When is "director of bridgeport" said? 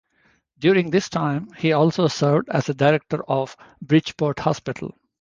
2.73-4.39